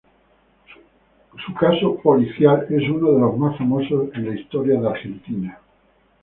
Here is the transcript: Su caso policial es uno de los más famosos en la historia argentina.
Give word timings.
Su 1.45 1.53
caso 1.53 1.95
policial 2.01 2.65
es 2.71 2.89
uno 2.89 3.11
de 3.11 3.19
los 3.19 3.37
más 3.37 3.55
famosos 3.59 4.09
en 4.15 4.29
la 4.29 4.35
historia 4.35 4.79
argentina. 4.89 5.59